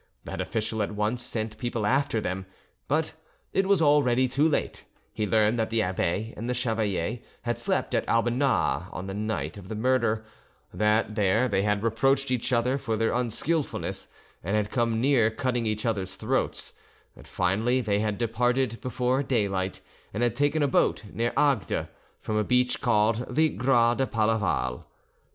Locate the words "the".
5.69-5.83, 6.49-6.55, 9.05-9.13, 9.69-9.75, 23.29-23.49